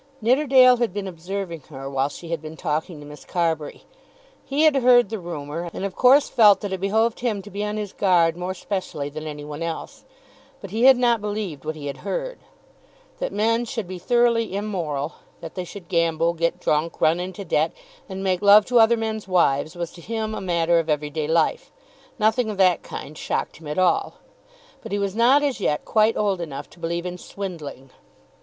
Nidderdale 0.19 0.77
had 0.77 0.95
been 0.95 1.07
observing 1.07 1.59
her 1.69 1.87
while 1.87 2.09
she 2.09 2.29
had 2.29 2.41
been 2.41 2.57
talking 2.57 2.99
to 2.99 3.05
Miss 3.05 3.23
Carbury. 3.23 3.83
He 4.43 4.63
had 4.63 4.77
heard 4.77 5.09
the 5.09 5.19
rumour, 5.19 5.69
and 5.75 5.85
of 5.85 5.95
course 5.95 6.27
felt 6.27 6.61
that 6.61 6.73
it 6.73 6.79
behoved 6.81 7.19
him 7.19 7.43
to 7.43 7.51
be 7.51 7.63
on 7.63 7.77
his 7.77 7.93
guard 7.93 8.35
more 8.35 8.55
specially 8.55 9.09
than 9.09 9.27
any 9.27 9.45
one 9.45 9.61
else. 9.61 10.03
But 10.59 10.71
he 10.71 10.85
had 10.85 10.97
not 10.97 11.21
believed 11.21 11.65
what 11.65 11.75
he 11.75 11.85
had 11.85 11.97
heard. 11.97 12.39
That 13.19 13.31
men 13.31 13.63
should 13.63 13.87
be 13.87 13.99
thoroughly 13.99 14.55
immoral, 14.55 15.17
that 15.39 15.53
they 15.53 15.63
should 15.65 15.87
gamble, 15.87 16.33
get 16.33 16.59
drunk, 16.59 16.99
run 16.99 17.19
into 17.19 17.45
debt, 17.45 17.71
and 18.09 18.23
make 18.23 18.41
love 18.41 18.65
to 18.65 18.79
other 18.79 18.97
men's 18.97 19.27
wives, 19.27 19.75
was 19.75 19.91
to 19.91 20.01
him 20.01 20.33
a 20.33 20.41
matter 20.41 20.79
of 20.79 20.89
every 20.89 21.11
day 21.11 21.27
life. 21.27 21.71
Nothing 22.17 22.49
of 22.49 22.57
that 22.57 22.81
kind 22.81 23.15
shocked 23.15 23.57
him 23.57 23.67
at 23.67 23.77
all. 23.77 24.15
But 24.81 24.91
he 24.93 24.97
was 24.97 25.15
not 25.15 25.43
as 25.43 25.59
yet 25.59 25.85
quite 25.85 26.17
old 26.17 26.41
enough 26.41 26.67
to 26.71 26.79
believe 26.79 27.05
in 27.05 27.19
swindling. 27.19 27.91